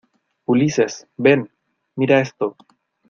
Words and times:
Ulises, 0.47 1.07
ven. 1.15 1.47
mira 1.95 2.21
esto. 2.21 2.57